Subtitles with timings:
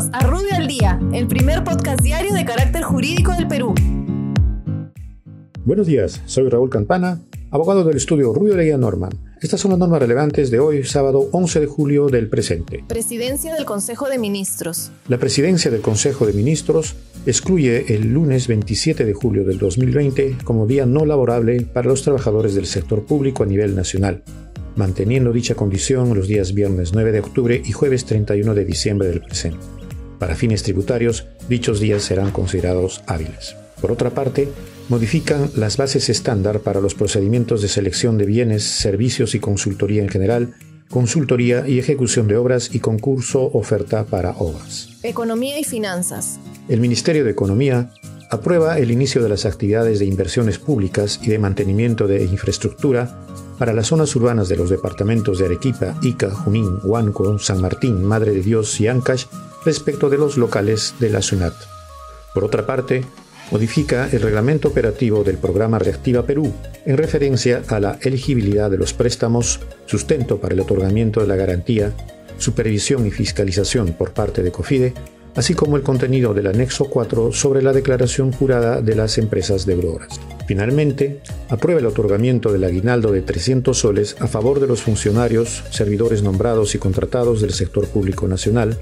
[0.00, 3.74] Bienvenidos a Rubio al Día, el primer podcast diario de carácter jurídico del Perú.
[5.66, 9.12] Buenos días, soy Raúl Campana, abogado del estudio Rubio Leguía Norman.
[9.42, 12.82] Estas son las normas relevantes de hoy, sábado 11 de julio del presente.
[12.88, 14.90] Presidencia del Consejo de Ministros.
[15.06, 20.66] La presidencia del Consejo de Ministros excluye el lunes 27 de julio del 2020 como
[20.66, 24.22] día no laborable para los trabajadores del sector público a nivel nacional
[24.76, 29.20] manteniendo dicha condición los días viernes 9 de octubre y jueves 31 de diciembre del
[29.20, 29.79] presente.
[30.20, 33.56] Para fines tributarios, dichos días serán considerados hábiles.
[33.80, 34.50] Por otra parte,
[34.90, 40.10] modifican las bases estándar para los procedimientos de selección de bienes, servicios y consultoría en
[40.10, 40.52] general,
[40.90, 44.90] consultoría y ejecución de obras y concurso oferta para obras.
[45.02, 46.38] Economía y finanzas.
[46.68, 47.90] El Ministerio de Economía
[48.30, 53.24] aprueba el inicio de las actividades de inversiones públicas y de mantenimiento de infraestructura
[53.58, 58.32] para las zonas urbanas de los departamentos de Arequipa, Ica, Junín, Huánuco, San Martín, Madre
[58.32, 59.24] de Dios y Ancash
[59.64, 61.54] respecto de los locales de la SUNAT.
[62.34, 63.04] Por otra parte,
[63.50, 66.52] modifica el reglamento operativo del programa Reactiva Perú
[66.86, 71.92] en referencia a la elegibilidad de los préstamos, sustento para el otorgamiento de la garantía,
[72.38, 74.94] supervisión y fiscalización por parte de COFIDE,
[75.36, 80.20] así como el contenido del anexo 4 sobre la declaración jurada de las empresas deudoras.
[80.46, 86.22] Finalmente, aprueba el otorgamiento del aguinaldo de 300 soles a favor de los funcionarios, servidores
[86.22, 88.76] nombrados y contratados del sector público nacional,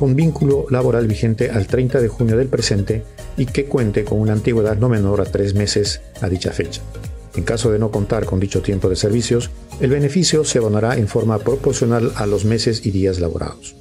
[0.00, 3.04] con vínculo laboral vigente al 30 de junio del presente
[3.36, 6.80] y que cuente con una antigüedad no menor a tres meses a dicha fecha.
[7.34, 11.06] En caso de no contar con dicho tiempo de servicios, el beneficio se abonará en
[11.06, 13.76] forma proporcional a los meses y días laborados.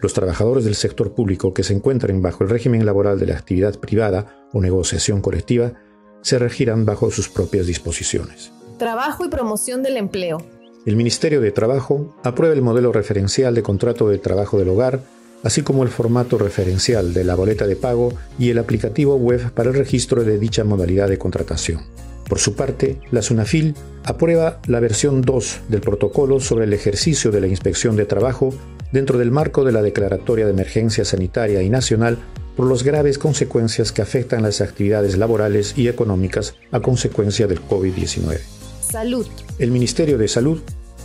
[0.00, 3.78] Los trabajadores del sector público que se encuentren bajo el régimen laboral de la actividad
[3.78, 5.74] privada o negociación colectiva
[6.22, 8.52] se regirán bajo sus propias disposiciones.
[8.78, 10.38] Trabajo y promoción del empleo.
[10.86, 15.02] El Ministerio de Trabajo aprueba el modelo referencial de contrato de trabajo del hogar,
[15.42, 19.70] así como el formato referencial de la boleta de pago y el aplicativo web para
[19.70, 21.80] el registro de dicha modalidad de contratación.
[22.28, 23.74] Por su parte, la SUNAFIL
[24.04, 28.54] aprueba la versión 2 del protocolo sobre el ejercicio de la inspección de trabajo
[28.92, 32.18] dentro del marco de la Declaratoria de Emergencia Sanitaria y Nacional
[32.56, 38.38] por las graves consecuencias que afectan las actividades laborales y económicas a consecuencia del COVID-19.
[38.80, 39.26] Salud.
[39.58, 40.60] El Ministerio de Salud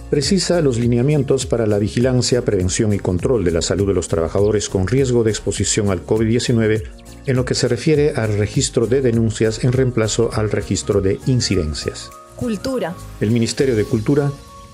[0.09, 4.69] precisa los lineamientos para la vigilancia, prevención y control de la salud de los trabajadores
[4.69, 6.83] con riesgo de exposición al COVID-19
[7.25, 12.09] en lo que se refiere al registro de denuncias en reemplazo al registro de incidencias.
[12.35, 12.95] Cultura.
[13.19, 14.31] El Ministerio de Cultura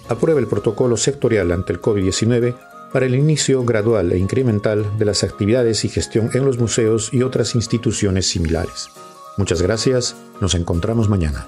[0.08, 2.56] aprueba el protocolo sectorial ante el COVID-19
[2.92, 7.24] para el inicio gradual e incremental de las actividades y gestión en los museos y
[7.24, 8.90] otras instituciones similares.
[9.38, 11.48] Muchas gracias, nos encontramos mañana.